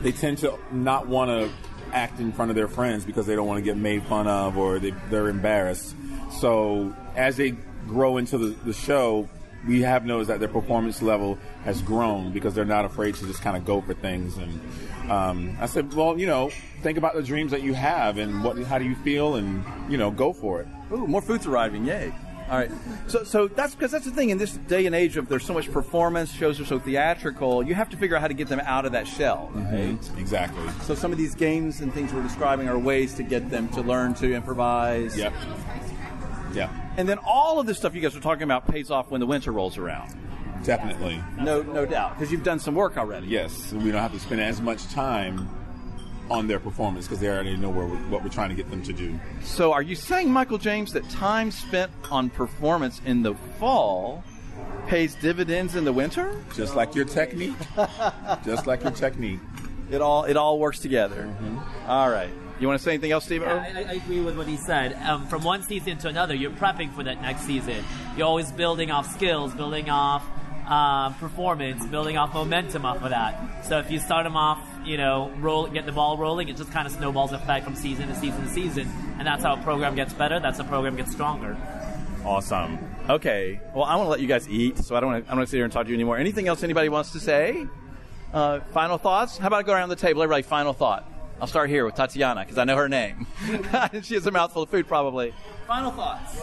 They 0.00 0.12
tend 0.12 0.38
to 0.38 0.58
not 0.72 1.06
want 1.06 1.28
to 1.30 1.69
act 1.92 2.20
in 2.20 2.32
front 2.32 2.50
of 2.50 2.56
their 2.56 2.68
friends 2.68 3.04
because 3.04 3.26
they 3.26 3.34
don't 3.34 3.46
want 3.46 3.58
to 3.58 3.64
get 3.64 3.76
made 3.76 4.02
fun 4.04 4.26
of 4.26 4.56
or 4.56 4.78
they, 4.78 4.92
they're 5.10 5.28
embarrassed. 5.28 5.94
So 6.40 6.94
as 7.16 7.36
they 7.36 7.56
grow 7.86 8.16
into 8.16 8.38
the, 8.38 8.48
the 8.64 8.72
show, 8.72 9.28
we 9.66 9.82
have 9.82 10.06
noticed 10.06 10.28
that 10.28 10.40
their 10.40 10.48
performance 10.48 11.02
level 11.02 11.38
has 11.64 11.82
grown 11.82 12.32
because 12.32 12.54
they're 12.54 12.64
not 12.64 12.84
afraid 12.84 13.14
to 13.16 13.26
just 13.26 13.42
kind 13.42 13.56
of 13.56 13.64
go 13.64 13.80
for 13.80 13.94
things. 13.94 14.36
And 14.38 15.10
um, 15.10 15.56
I 15.60 15.66
said, 15.66 15.92
well, 15.92 16.18
you 16.18 16.26
know, 16.26 16.50
think 16.82 16.96
about 16.96 17.14
the 17.14 17.22
dreams 17.22 17.50
that 17.50 17.62
you 17.62 17.74
have 17.74 18.16
and 18.16 18.42
what, 18.42 18.58
how 18.62 18.78
do 18.78 18.84
you 18.84 18.94
feel, 18.96 19.34
and 19.34 19.64
you 19.90 19.98
know, 19.98 20.10
go 20.10 20.32
for 20.32 20.60
it. 20.60 20.68
Ooh, 20.92 21.06
more 21.06 21.20
food's 21.20 21.46
arriving! 21.46 21.84
Yay! 21.84 22.12
All 22.50 22.58
right. 22.58 22.70
So, 23.06 23.22
so 23.22 23.46
that's 23.46 23.76
because 23.76 23.92
that's 23.92 24.04
the 24.04 24.10
thing 24.10 24.30
in 24.30 24.38
this 24.38 24.52
day 24.56 24.86
and 24.86 24.94
age 24.94 25.16
of 25.16 25.28
there's 25.28 25.44
so 25.44 25.54
much 25.54 25.70
performance 25.70 26.32
shows 26.32 26.58
are 26.58 26.64
so 26.64 26.80
theatrical. 26.80 27.62
You 27.62 27.74
have 27.76 27.88
to 27.90 27.96
figure 27.96 28.16
out 28.16 28.22
how 28.22 28.28
to 28.28 28.34
get 28.34 28.48
them 28.48 28.60
out 28.64 28.86
of 28.86 28.92
that 28.92 29.06
shell. 29.06 29.52
Mm-hmm. 29.54 29.74
Right? 29.74 30.20
Exactly. 30.20 30.68
So 30.82 30.96
some 30.96 31.12
of 31.12 31.18
these 31.18 31.36
games 31.36 31.80
and 31.80 31.94
things 31.94 32.12
we're 32.12 32.24
describing 32.24 32.68
are 32.68 32.76
ways 32.76 33.14
to 33.14 33.22
get 33.22 33.50
them 33.50 33.68
to 33.68 33.82
learn 33.82 34.14
to 34.14 34.34
improvise. 34.34 35.16
Yep. 35.16 35.32
Yeah. 36.52 36.70
And 36.96 37.08
then 37.08 37.18
all 37.24 37.60
of 37.60 37.66
this 37.66 37.78
stuff 37.78 37.94
you 37.94 38.00
guys 38.00 38.16
are 38.16 38.20
talking 38.20 38.42
about 38.42 38.66
pays 38.66 38.90
off 38.90 39.12
when 39.12 39.20
the 39.20 39.26
winter 39.26 39.52
rolls 39.52 39.78
around. 39.78 40.12
Definitely. 40.64 41.22
No, 41.40 41.62
no 41.62 41.86
doubt, 41.86 42.18
because 42.18 42.32
you've 42.32 42.42
done 42.42 42.58
some 42.58 42.74
work 42.74 42.98
already. 42.98 43.28
Yes. 43.28 43.72
We 43.72 43.92
don't 43.92 44.02
have 44.02 44.12
to 44.12 44.20
spend 44.20 44.40
as 44.40 44.60
much 44.60 44.86
time 44.88 45.48
on 46.30 46.46
their 46.46 46.60
performance 46.60 47.06
because 47.06 47.20
they 47.20 47.28
already 47.28 47.56
know 47.56 47.68
where 47.68 47.86
we're, 47.86 47.96
what 48.08 48.22
we're 48.22 48.30
trying 48.30 48.50
to 48.50 48.54
get 48.54 48.70
them 48.70 48.82
to 48.82 48.92
do. 48.92 49.18
So, 49.42 49.72
are 49.72 49.82
you 49.82 49.96
saying, 49.96 50.30
Michael 50.30 50.58
James, 50.58 50.92
that 50.92 51.08
time 51.10 51.50
spent 51.50 51.90
on 52.10 52.30
performance 52.30 53.00
in 53.04 53.22
the 53.22 53.34
fall 53.58 54.24
pays 54.86 55.14
dividends 55.16 55.74
in 55.74 55.84
the 55.84 55.92
winter? 55.92 56.34
Just 56.54 56.76
like 56.76 56.94
your 56.94 57.04
technique. 57.04 57.54
Just 58.44 58.66
like 58.66 58.82
your 58.82 58.92
technique. 58.92 59.40
It 59.90 60.00
all 60.00 60.24
it 60.24 60.36
all 60.36 60.58
works 60.58 60.78
together. 60.78 61.22
Mm-hmm. 61.22 61.90
All 61.90 62.08
right. 62.08 62.30
You 62.60 62.68
want 62.68 62.78
to 62.78 62.84
say 62.84 62.92
anything 62.92 63.10
else, 63.10 63.24
Steve? 63.24 63.40
Yeah, 63.40 63.72
I, 63.74 63.78
I 63.78 63.92
agree 63.94 64.20
with 64.20 64.36
what 64.36 64.46
he 64.46 64.58
said. 64.58 64.92
Um, 65.08 65.26
from 65.28 65.44
one 65.44 65.62
season 65.62 65.96
to 65.98 66.08
another, 66.08 66.34
you're 66.34 66.50
prepping 66.50 66.92
for 66.94 67.02
that 67.02 67.22
next 67.22 67.42
season. 67.42 67.82
You're 68.16 68.26
always 68.26 68.52
building 68.52 68.90
off 68.90 69.10
skills, 69.10 69.54
building 69.54 69.88
off 69.88 70.22
um, 70.66 71.14
performance, 71.14 71.84
building 71.86 72.18
off 72.18 72.34
momentum 72.34 72.84
off 72.84 73.02
of 73.02 73.10
that. 73.10 73.64
So 73.64 73.78
if 73.78 73.90
you 73.90 73.98
start 73.98 74.24
them 74.24 74.36
off, 74.36 74.62
you 74.84 74.96
know, 74.96 75.30
roll, 75.38 75.66
get 75.66 75.86
the 75.86 75.92
ball 75.92 76.16
rolling, 76.16 76.48
it 76.48 76.56
just 76.56 76.72
kind 76.72 76.86
of 76.86 76.92
snowballs 76.92 77.32
effect 77.32 77.64
from 77.64 77.74
season 77.74 78.08
to 78.08 78.14
season 78.14 78.42
to 78.42 78.48
season, 78.48 78.88
and 79.18 79.26
that's 79.26 79.42
how 79.42 79.54
a 79.54 79.62
program 79.62 79.94
gets 79.94 80.12
better. 80.12 80.40
That's 80.40 80.58
how 80.58 80.64
a 80.64 80.68
program 80.68 80.96
gets 80.96 81.12
stronger. 81.12 81.56
Awesome. 82.24 82.78
Okay. 83.08 83.60
Well, 83.74 83.84
I 83.84 83.96
want 83.96 84.06
to 84.06 84.10
let 84.10 84.20
you 84.20 84.26
guys 84.26 84.48
eat, 84.48 84.78
so 84.78 84.94
I 84.94 85.00
don't 85.00 85.12
want 85.12 85.24
to, 85.24 85.28
I 85.28 85.30
don't 85.30 85.38
want 85.38 85.48
to 85.48 85.50
sit 85.50 85.56
here 85.56 85.64
and 85.64 85.72
talk 85.72 85.84
to 85.84 85.88
you 85.88 85.94
anymore. 85.94 86.18
Anything 86.18 86.48
else 86.48 86.62
anybody 86.62 86.88
wants 86.88 87.12
to 87.12 87.20
say? 87.20 87.66
Uh, 88.32 88.60
final 88.72 88.98
thoughts? 88.98 89.38
How 89.38 89.48
about 89.48 89.60
I 89.60 89.62
go 89.62 89.72
around 89.72 89.88
the 89.88 89.96
table? 89.96 90.22
Everybody, 90.22 90.42
final 90.42 90.72
thought. 90.72 91.10
I'll 91.40 91.46
start 91.46 91.70
here 91.70 91.86
with 91.86 91.94
Tatiana 91.94 92.42
because 92.42 92.58
I 92.58 92.64
know 92.64 92.76
her 92.76 92.88
name. 92.88 93.26
she 94.02 94.14
has 94.14 94.26
a 94.26 94.30
mouthful 94.30 94.62
of 94.62 94.68
food, 94.68 94.86
probably. 94.86 95.32
Final 95.66 95.90
thoughts. 95.90 96.38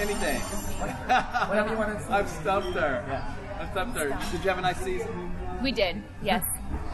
Anything. 0.00 0.40
Whatever 0.40 1.70
you 1.70 1.76
want 1.76 1.98
to 1.98 2.12
I've 2.12 2.28
stumped 2.28 2.78
her. 2.78 3.24
I've 3.60 3.70
stumped 3.72 3.98
her. 3.98 4.08
Did 4.30 4.44
you 4.44 4.50
have 4.50 4.58
a 4.58 4.62
nice 4.62 4.78
season? 4.78 5.60
We 5.62 5.72
did, 5.72 6.02
yes. 6.22 6.44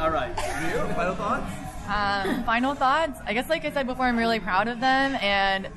All 0.01 0.11
right. 0.11 0.31
You? 0.31 0.95
Final 0.95 1.15
thoughts? 1.17 1.53
Um, 1.89 2.45
final 2.45 2.75
thoughts. 2.75 3.19
I 3.27 3.35
guess, 3.35 3.49
like 3.49 3.65
I 3.65 3.73
said 3.73 3.87
before, 3.87 4.07
I'm 4.07 4.17
really 4.17 4.39
proud 4.39 4.69
of 4.69 4.79
them, 4.79 5.17
and 5.21 5.69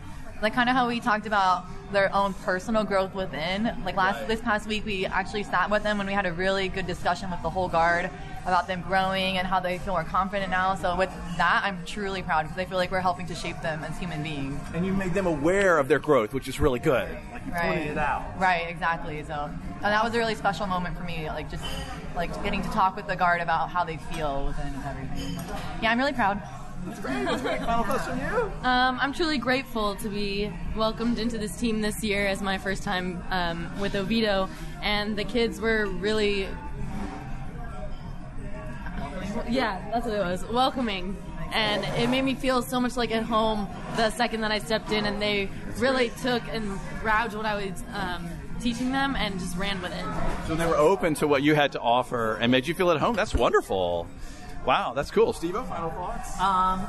like 0.42 0.54
kind 0.54 0.70
of 0.70 0.76
how 0.76 0.88
we 0.88 1.00
talked 1.00 1.26
about 1.26 1.66
their 1.92 2.14
own 2.16 2.34
personal 2.34 2.84
growth 2.84 3.14
within. 3.14 3.76
Like 3.86 3.96
last 3.96 4.28
this 4.28 4.42
past 4.42 4.68
week, 4.68 4.86
we 4.86 5.06
actually 5.06 5.44
sat 5.44 5.70
with 5.70 5.84
them 5.84 6.00
and 6.00 6.08
we 6.08 6.14
had 6.14 6.26
a 6.26 6.34
really 6.34 6.68
good 6.68 6.88
discussion 6.88 7.30
with 7.32 7.42
the 7.42 7.50
whole 7.50 7.68
guard 7.68 8.10
about 8.46 8.68
them 8.68 8.82
growing 8.82 9.38
and 9.38 9.46
how 9.46 9.60
they 9.60 9.78
feel 9.78 9.94
more 9.94 10.04
confident 10.04 10.50
now. 10.50 10.76
So 10.76 10.96
with 10.96 11.12
that, 11.38 11.62
I'm 11.64 11.84
truly 11.86 12.22
proud 12.24 12.44
because 12.44 12.58
I 12.58 12.66
feel 12.66 12.78
like 12.78 12.92
we're 12.92 13.00
helping 13.00 13.28
to 13.28 13.36
shape 13.36 13.62
them 13.62 13.84
as 13.84 13.98
human 14.00 14.24
beings. 14.24 14.60
And 14.74 14.86
you 14.86 14.94
made 14.94 15.14
them 15.14 15.28
aware 15.28 15.78
of 15.78 15.88
their 15.88 16.00
growth, 16.00 16.34
which 16.34 16.48
is 16.48 16.60
really 16.60 16.80
good. 16.80 17.10
Like 17.32 17.46
you 17.46 17.52
pointed 17.52 17.88
it 17.92 17.98
out. 17.98 18.24
Right, 18.40 18.68
exactly. 18.68 19.24
So 19.24 19.50
and 19.84 19.84
that 19.84 20.04
was 20.04 20.14
a 20.14 20.18
really 20.18 20.36
special 20.36 20.68
moment 20.68 20.98
for 20.98 21.04
me, 21.04 21.28
like 21.30 21.50
just 21.50 21.64
like 22.16 22.32
getting 22.44 22.62
to 22.62 22.70
talk 22.70 22.96
with 22.96 23.08
the 23.08 23.16
guard 23.16 23.42
about 23.42 23.70
how 23.70 23.84
they 23.84 23.98
feel 23.98 24.46
within 24.46 24.74
everything. 24.88 25.40
Yeah, 25.82 25.92
I'm 25.92 25.98
really 25.98 26.14
proud. 26.14 26.42
Final 26.82 27.38
thoughts 27.38 28.06
from 28.06 28.20
you? 28.20 28.52
Um, 28.64 28.98
I'm 29.00 29.14
truly 29.14 29.38
grateful 29.38 29.96
to 29.98 30.10
be 30.10 30.52
welcomed 30.76 31.20
into 31.20 31.38
this 31.38 31.56
team 31.56 31.82
this 31.82 32.04
year 32.04 32.26
as 32.28 32.42
my 32.42 32.58
first 32.58 32.82
time 32.84 33.24
um, 33.30 33.70
with 33.80 33.96
Oviedo, 33.96 34.50
and 34.82 35.16
the 35.16 35.24
kids 35.24 35.62
were 35.62 35.86
really, 35.86 36.48
yeah, 39.48 39.80
that's 39.92 40.06
what 40.08 40.16
it 40.16 40.20
was, 40.20 40.44
welcoming, 40.48 41.16
and 41.54 41.84
it 42.02 42.10
made 42.10 42.24
me 42.24 42.34
feel 42.34 42.64
so 42.64 42.80
much 42.80 42.98
like 42.98 43.12
at 43.12 43.24
home 43.24 43.68
the 43.96 44.10
second 44.10 44.42
that 44.42 44.52
I 44.52 44.58
stepped 44.60 44.92
in, 44.92 45.06
and 45.06 45.22
they 45.22 45.50
really 45.78 46.10
took 46.22 46.42
and 46.48 46.80
grabbed 47.00 47.36
what 47.36 47.46
I 47.46 47.56
was 47.56 47.84
um, 47.94 48.28
teaching 48.60 48.92
them 48.92 49.16
and 49.16 49.40
just 49.40 49.56
ran 49.56 49.82
with 49.82 49.94
it. 49.94 50.06
So 50.48 50.56
they 50.56 50.66
were 50.66 50.78
open 50.78 51.14
to 51.16 51.28
what 51.28 51.44
you 51.44 51.54
had 51.54 51.74
to 51.74 51.80
offer 51.80 52.38
and 52.38 52.52
made 52.52 52.68
you 52.68 52.74
feel 52.74 52.90
at 52.90 52.98
home. 52.98 53.16
That's 53.16 53.36
wonderful. 53.36 54.08
Wow, 54.66 54.94
that's 54.94 55.10
cool. 55.10 55.34
Steve, 55.34 55.54
final 55.54 55.90
thoughts? 55.90 56.40
Um, 56.40 56.88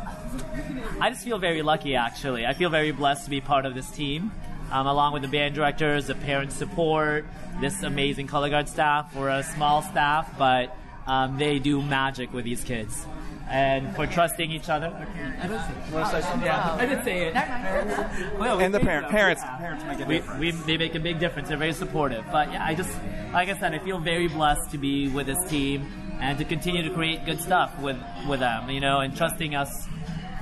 I 1.00 1.09
just 1.11 1.25
feel 1.25 1.38
very 1.38 1.62
lucky, 1.62 1.97
actually. 1.97 2.45
I 2.47 2.52
feel 2.52 2.69
very 2.69 2.93
blessed 2.93 3.25
to 3.25 3.31
be 3.31 3.41
part 3.41 3.64
of 3.64 3.75
this 3.75 3.91
team, 3.91 4.31
um, 4.71 4.87
along 4.87 5.14
with 5.14 5.23
the 5.23 5.29
band 5.29 5.55
directors, 5.55 6.07
the 6.07 6.14
parent 6.14 6.52
support, 6.52 7.25
this 7.61 7.83
amazing 7.83 8.26
color 8.26 8.50
guard 8.50 8.69
staff. 8.69 9.14
We're 9.17 9.31
a 9.31 9.43
small 9.43 9.83
staff, 9.83 10.35
but 10.38 10.76
um, 11.07 11.38
they 11.38 11.59
do 11.59 11.81
magic 11.81 12.33
with 12.33 12.45
these 12.45 12.62
kids. 12.62 13.07
And 13.53 13.95
for 13.95 14.07
trusting 14.07 14.51
each 14.51 14.71
other. 14.71 14.87
I 14.87 15.47
didn't 15.47 15.61
say 15.61 15.73
it. 15.75 15.93
Want 15.93 16.11
to? 16.11 16.41
Yeah, 16.43 16.73
I 16.73 16.87
didn't 16.87 17.05
say 17.05 17.27
it. 17.27 18.39
Well, 18.39 18.59
And 18.59 18.73
the 18.73 18.79
think 18.79 18.89
parent, 18.89 19.07
so. 19.09 19.11
parents, 19.11 19.43
parents 19.45 19.85
make 19.85 20.01
a 20.01 20.07
we, 20.07 20.15
difference. 20.17 20.41
we, 20.41 20.51
they 20.53 20.77
make 20.79 20.95
a 20.95 21.01
big 21.01 21.19
difference. 21.21 21.49
They're 21.49 21.59
very 21.59 21.75
supportive. 21.75 22.25
But 22.33 22.51
yeah, 22.51 22.65
I 22.65 22.75
just, 22.75 22.91
like 23.33 23.51
I 23.51 23.59
said, 23.59 23.75
I 23.75 23.79
feel 23.79 23.99
very 23.99 24.29
blessed 24.29 24.71
to 24.71 24.79
be 24.79 25.09
with 25.09 25.27
this 25.27 25.51
team 25.51 25.87
and 26.19 26.39
to 26.39 26.47
continue 26.47 26.83
to 26.83 26.95
create 26.95 27.27
good 27.27 27.41
stuff 27.43 27.79
with, 27.79 27.99
with 28.27 28.41
them, 28.41 28.71
you 28.71 28.81
know, 28.81 29.01
and 29.01 29.15
trusting 29.15 29.55
us 29.55 29.87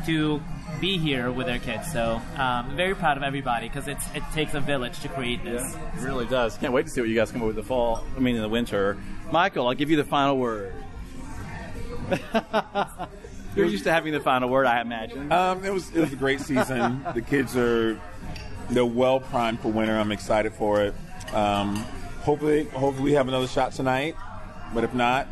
to 0.06 0.40
be 0.80 0.96
here 0.96 1.32
with 1.32 1.46
their 1.48 1.58
kids. 1.58 1.90
So 1.92 2.14
um, 2.36 2.70
I'm 2.70 2.76
very 2.76 2.94
proud 2.94 3.16
of 3.16 3.24
everybody 3.24 3.66
because 3.68 3.88
it 3.88 3.98
takes 4.32 4.54
a 4.54 4.60
village 4.60 5.00
to 5.00 5.08
create 5.08 5.42
this. 5.42 5.62
It 5.74 6.00
really 6.00 6.26
does. 6.26 6.56
Can't 6.58 6.72
wait 6.72 6.86
to 6.86 6.92
see 6.92 7.00
what 7.00 7.10
you 7.10 7.16
guys 7.16 7.32
come 7.32 7.40
up 7.42 7.48
with 7.48 7.56
the 7.56 7.64
fall. 7.64 8.04
I 8.16 8.20
mean, 8.20 8.36
in 8.36 8.42
the 8.42 8.48
winter. 8.48 8.98
Michael, 9.32 9.66
I'll 9.66 9.74
give 9.74 9.90
you 9.90 9.96
the 9.96 10.04
final 10.04 10.38
word. 10.38 10.72
You're 13.56 13.66
used 13.66 13.84
to 13.84 13.92
having 13.92 14.12
the 14.12 14.20
final 14.20 14.48
word, 14.48 14.66
I 14.66 14.80
imagine. 14.80 15.32
Um, 15.32 15.64
it 15.64 15.72
was 15.72 15.90
it 15.94 16.00
was 16.00 16.12
a 16.12 16.16
great 16.16 16.40
season. 16.40 17.04
the 17.14 17.22
kids 17.22 17.56
are 17.56 18.00
they're 18.70 18.84
well 18.84 19.20
primed 19.20 19.60
for 19.60 19.68
winter. 19.68 19.96
I'm 19.96 20.12
excited 20.12 20.52
for 20.54 20.82
it. 20.82 20.94
Um, 21.34 21.76
hopefully, 22.22 22.64
hopefully 22.66 23.04
we 23.04 23.12
have 23.14 23.28
another 23.28 23.48
shot 23.48 23.72
tonight. 23.72 24.14
But 24.72 24.84
if 24.84 24.94
not, 24.94 25.26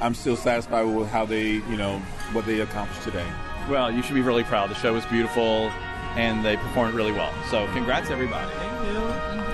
I'm 0.00 0.14
still 0.14 0.36
satisfied 0.36 0.84
with 0.84 1.08
how 1.08 1.26
they, 1.26 1.44
you 1.48 1.76
know, 1.76 1.98
what 2.32 2.46
they 2.46 2.60
accomplished 2.60 3.02
today. 3.02 3.26
Well, 3.68 3.90
you 3.90 4.02
should 4.02 4.14
be 4.14 4.22
really 4.22 4.44
proud. 4.44 4.70
The 4.70 4.74
show 4.74 4.94
was 4.94 5.04
beautiful, 5.06 5.70
and 6.16 6.44
they 6.44 6.56
performed 6.56 6.94
really 6.94 7.12
well. 7.12 7.32
So, 7.50 7.66
congrats, 7.72 8.10
everybody. 8.10 9.49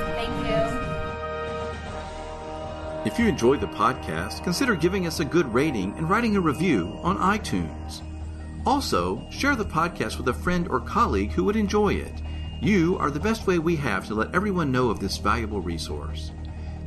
If 3.06 3.18
you 3.20 3.28
enjoyed 3.28 3.60
the 3.60 3.68
podcast, 3.68 4.42
consider 4.42 4.74
giving 4.74 5.06
us 5.06 5.20
a 5.20 5.24
good 5.24 5.46
rating 5.54 5.96
and 5.96 6.10
writing 6.10 6.34
a 6.34 6.40
review 6.40 6.98
on 7.04 7.18
iTunes. 7.18 8.02
Also, 8.66 9.24
share 9.30 9.54
the 9.54 9.64
podcast 9.64 10.18
with 10.18 10.26
a 10.26 10.34
friend 10.34 10.66
or 10.66 10.80
colleague 10.80 11.30
who 11.30 11.44
would 11.44 11.54
enjoy 11.54 11.94
it. 11.94 12.20
You 12.60 12.98
are 12.98 13.12
the 13.12 13.20
best 13.20 13.46
way 13.46 13.60
we 13.60 13.76
have 13.76 14.08
to 14.08 14.14
let 14.14 14.34
everyone 14.34 14.72
know 14.72 14.90
of 14.90 14.98
this 14.98 15.18
valuable 15.18 15.60
resource. 15.60 16.32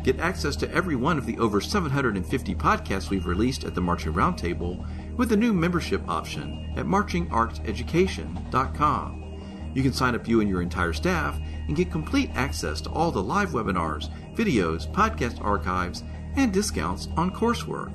Get 0.04 0.20
access 0.20 0.58
to 0.58 0.70
every 0.74 0.98
one 0.98 1.18
of 1.18 1.26
the 1.26 1.40
over 1.40 1.62
750 1.62 2.54
podcasts 2.54 3.10
we've 3.10 3.26
released 3.26 3.64
at 3.64 3.74
the 3.74 3.80
Marching 3.80 4.12
Roundtable 4.12 4.86
with 5.16 5.30
the 5.30 5.38
new 5.38 5.54
membership 5.54 6.02
option 6.10 6.74
at 6.76 6.86
marchingartseducation.com. 6.86 9.19
You 9.74 9.84
can 9.84 9.94
sign 9.94 10.16
up 10.16 10.28
you 10.28 10.42
and 10.42 10.50
your 10.50 10.62
entire 10.62 10.94
staff 10.94 11.40
and 11.68 11.76
get 11.76 11.92
complete 11.92 12.32
access 12.34 12.82
to 12.82 12.90
all 12.90 13.12
the 13.12 13.22
live 13.22 13.50
webinars, 13.50 14.10
videos, 14.36 14.92
podcast 14.92 15.44
archives, 15.44 16.04
and 16.36 16.54
discounts 16.54 17.08
on 17.18 17.32
coursework. 17.32 17.92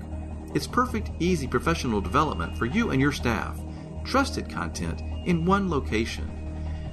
It's 0.54 0.66
perfect, 0.66 1.10
easy 1.18 1.46
professional 1.46 2.00
development 2.00 2.56
for 2.56 2.66
you 2.66 2.90
and 2.90 3.00
your 3.00 3.12
staff. 3.12 3.60
Trusted 4.04 4.48
content 4.48 5.02
in 5.26 5.44
one 5.44 5.68
location. 5.68 6.30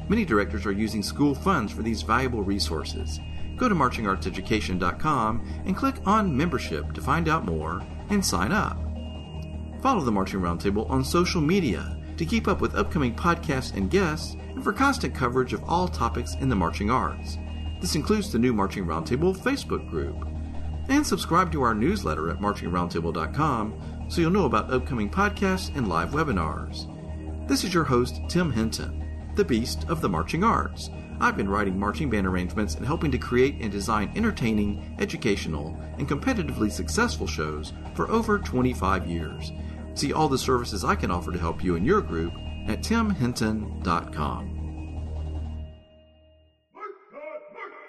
Many 0.10 0.26
directors 0.26 0.66
are 0.66 0.72
using 0.72 1.04
school 1.04 1.36
funds 1.36 1.72
for 1.72 1.84
these 1.84 2.02
valuable 2.02 2.42
resources. 2.42 3.20
Go 3.58 3.70
to 3.70 3.76
marchingartseducation.com 3.76 5.64
and 5.66 5.78
click 5.78 5.96
on 6.06 6.36
membership 6.36 6.94
to 6.94 7.02
find 7.02 7.30
out 7.30 7.46
more 7.46 7.84
and 8.10 8.26
sign 8.26 8.52
up. 8.52 8.78
Follow 9.82 10.02
the 10.02 10.12
Marching 10.12 10.42
Roundtable 10.42 10.90
on 10.90 11.04
social 11.04 11.42
media 11.42 11.98
to 12.18 12.26
keep 12.26 12.48
up 12.48 12.62
with 12.62 12.76
upcoming 12.76 13.16
podcasts 13.16 13.76
and 13.76 13.90
guests 13.90 14.36
and 14.54 14.64
for 14.64 14.74
constant 14.74 15.16
coverage 15.16 15.54
of 15.54 15.64
all 15.66 15.88
topics 15.88 16.36
in 16.36 16.50
the 16.50 16.56
marching 16.56 16.90
arts. 16.90 17.38
This 17.80 17.96
includes 17.96 18.32
the 18.32 18.40
new 18.40 18.54
Marching 18.54 18.86
Roundtable 18.86 19.36
Facebook 19.36 19.90
group. 19.90 20.28
And 20.90 21.06
subscribe 21.06 21.52
to 21.52 21.62
our 21.64 21.74
newsletter 21.74 22.30
at 22.30 22.40
marchingroundtable.com 22.40 24.06
so 24.08 24.22
you'll 24.22 24.32
know 24.32 24.46
about 24.46 24.72
upcoming 24.72 25.10
podcasts 25.10 25.76
and 25.76 25.88
live 25.88 26.12
webinars. 26.12 26.88
This 27.48 27.64
is 27.64 27.74
your 27.74 27.84
host, 27.84 28.22
Tim 28.30 28.52
Hinton, 28.52 29.04
the 29.36 29.46
Beast 29.46 29.86
of 29.90 30.02
the 30.02 30.10
Marching 30.10 30.44
Arts. 30.44 30.90
I've 31.20 31.38
been 31.38 31.50
writing 31.50 31.78
marching 31.78 32.10
band 32.10 32.28
arrangements 32.28 32.76
and 32.76 32.86
helping 32.86 33.12
to 33.12 33.18
create 33.18 33.56
and 33.62 33.72
design 33.72 34.12
entertaining, 34.16 34.96
educational, 35.00 35.80
and 35.98 36.10
competitively 36.10 36.72
successful 36.72 37.28
shows 37.28 37.74
for 37.94 38.10
over 38.10 38.40
25 38.40 39.08
years. 39.08 39.52
See 39.94 40.14
all 40.14 40.28
the 40.28 40.38
services 40.38 40.84
I 40.84 40.96
can 40.96 41.12
offer 41.12 41.32
to 41.32 41.40
help 41.40 41.64
you 41.64 41.76
and 41.76 41.86
your 41.86 42.02
group 42.02 42.34
at 42.68 42.80
timhinton.com. 42.80 44.62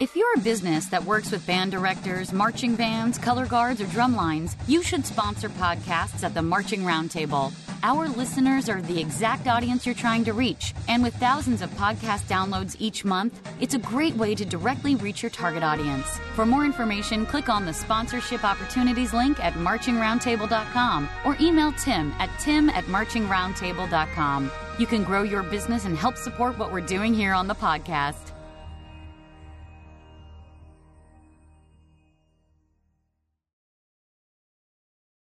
If 0.02 0.16
you're 0.16 0.34
a 0.34 0.40
business 0.40 0.86
that 0.86 1.04
works 1.04 1.30
with 1.30 1.46
band 1.46 1.70
directors, 1.70 2.32
marching 2.32 2.74
bands, 2.74 3.18
color 3.18 3.46
guards, 3.46 3.80
or 3.80 3.86
drum 3.86 4.16
lines, 4.16 4.56
you 4.66 4.82
should 4.82 5.06
sponsor 5.06 5.48
podcasts 5.48 6.24
at 6.24 6.34
the 6.34 6.42
Marching 6.42 6.82
Roundtable. 6.82 7.52
Our 7.84 8.08
listeners 8.08 8.68
are 8.68 8.82
the 8.82 9.00
exact 9.00 9.46
audience 9.46 9.86
you're 9.86 9.94
trying 9.94 10.24
to 10.24 10.32
reach, 10.32 10.74
and 10.88 11.04
with 11.04 11.14
thousands 11.14 11.62
of 11.62 11.70
podcast 11.76 12.26
downloads 12.26 12.74
each 12.80 13.04
month, 13.04 13.48
it's 13.60 13.74
a 13.74 13.78
great 13.78 14.16
way 14.16 14.34
to 14.34 14.44
directly 14.44 14.96
reach 14.96 15.22
your 15.22 15.30
target 15.30 15.62
audience. 15.62 16.18
For 16.34 16.44
more 16.44 16.64
information, 16.64 17.24
click 17.24 17.48
on 17.48 17.64
the 17.64 17.72
sponsorship 17.72 18.42
opportunities 18.42 19.14
link 19.14 19.38
at 19.38 19.52
marchingroundtable.com 19.52 21.08
or 21.24 21.36
email 21.40 21.70
Tim 21.74 22.12
at 22.18 22.30
tim 22.40 22.70
at 22.70 22.82
marchingroundtable.com. 22.86 24.50
You 24.78 24.86
can 24.86 25.04
grow 25.04 25.22
your 25.22 25.42
business 25.42 25.84
and 25.84 25.96
help 25.96 26.16
support 26.16 26.58
what 26.58 26.72
we're 26.72 26.80
doing 26.80 27.12
here 27.12 27.34
on 27.34 27.46
the 27.46 27.54
podcast. 27.54 28.32